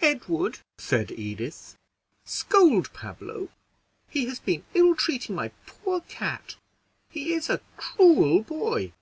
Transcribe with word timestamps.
"Edward," 0.00 0.60
said 0.78 1.10
Edith, 1.10 1.76
"scold 2.24 2.90
Pablo; 2.94 3.50
he 4.08 4.24
has 4.24 4.38
been 4.40 4.64
ill 4.72 4.94
treating 4.94 5.34
my 5.34 5.48
poor 5.66 6.00
cat; 6.08 6.56
he 7.10 7.34
is 7.34 7.50
a 7.50 7.60
cruel 7.76 8.40
boy." 8.42 8.94